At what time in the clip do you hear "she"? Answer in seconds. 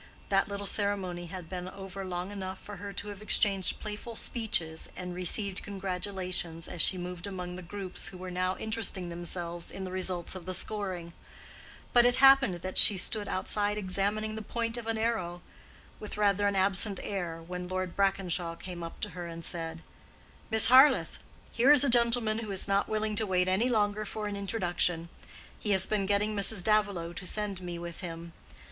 6.81-6.97, 12.79-12.97